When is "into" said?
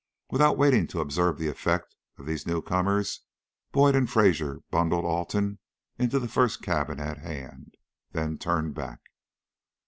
5.99-6.17